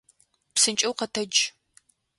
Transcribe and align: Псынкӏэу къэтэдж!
Псынкӏэу 0.53 0.93
къэтэдж! 0.99 1.37